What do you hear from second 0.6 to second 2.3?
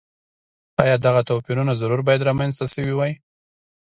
ایا دغه توپیرونه ضرور باید